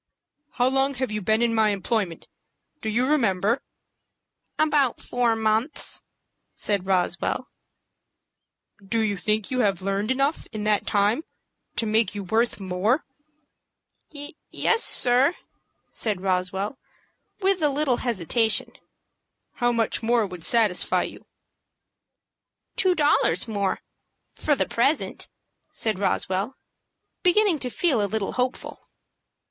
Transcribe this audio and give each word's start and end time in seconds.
"How 0.53 0.67
long 0.67 0.95
have 0.95 1.11
you 1.11 1.21
been 1.21 1.43
in 1.43 1.53
my 1.53 1.69
employment, 1.69 2.27
do 2.81 2.89
you 2.89 3.05
remember?" 3.05 3.61
"About 4.57 4.99
four 4.99 5.35
months," 5.35 6.01
said 6.55 6.87
Roswell. 6.87 7.49
"Do 8.83 9.01
you 9.01 9.15
think 9.15 9.51
you 9.51 9.59
have 9.59 9.83
learned 9.83 10.09
enough 10.09 10.47
in 10.51 10.63
that 10.63 10.87
time 10.87 11.21
to 11.75 11.85
make 11.85 12.15
you 12.15 12.23
worth 12.23 12.59
more?" 12.59 13.05
"Yes, 14.09 14.83
sir," 14.83 15.35
said 15.87 16.19
Roswell, 16.21 16.79
with 17.39 17.61
a 17.61 17.69
little 17.69 17.97
hesitation. 17.97 18.71
"How 19.53 19.71
much 19.71 20.01
more 20.01 20.25
would 20.25 20.43
satisfy 20.43 21.03
you?" 21.03 21.27
"Two 22.75 22.95
dollars 22.95 23.47
more, 23.47 23.81
for 24.33 24.55
the 24.55 24.67
present," 24.67 25.29
said 25.73 25.99
Roswell, 25.99 26.55
beginning 27.21 27.59
to 27.59 27.69
feel 27.69 28.01
a 28.01 28.07
little 28.09 28.31
hopeful. 28.31 28.89